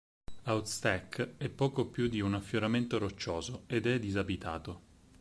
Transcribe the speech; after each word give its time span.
Out 0.45 0.65
Stack 0.65 1.35
è 1.37 1.47
poco 1.49 1.85
più 1.85 2.07
di 2.07 2.21
un 2.21 2.33
affioramento 2.33 2.97
roccioso, 2.97 3.65
ed 3.67 3.85
è 3.85 3.99
disabitato. 3.99 4.81